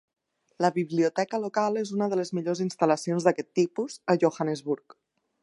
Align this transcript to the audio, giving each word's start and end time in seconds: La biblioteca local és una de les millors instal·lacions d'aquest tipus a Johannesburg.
La 0.65 0.69
biblioteca 0.77 1.39
local 1.43 1.77
és 1.81 1.91
una 1.97 2.07
de 2.13 2.17
les 2.21 2.33
millors 2.39 2.65
instal·lacions 2.67 3.29
d'aquest 3.29 3.53
tipus 3.61 4.01
a 4.15 4.19
Johannesburg. 4.27 4.99